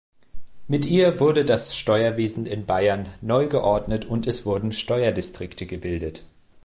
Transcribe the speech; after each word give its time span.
Mit 0.67 0.87
ihr 0.87 1.19
wurde 1.19 1.45
das 1.45 1.77
Steuerwesen 1.77 2.47
in 2.47 2.65
Bayern 2.65 3.05
neu 3.21 3.45
geordnet 3.47 4.03
und 4.05 4.25
es 4.25 4.47
wurden 4.47 4.71
Steuerdistrikte 4.71 5.67
gebildet. 5.67 6.23